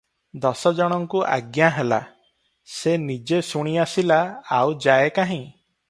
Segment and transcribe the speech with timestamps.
[0.43, 1.99] ଦଶଜଣଙ୍କୁ ଆଜ୍ଞା ହେଲା,
[2.79, 4.19] ସେ ନିଜେ ଶୁଣି ଆସିଲା,
[4.63, 5.41] ଆଉ ଯାଏ କାହିଁ?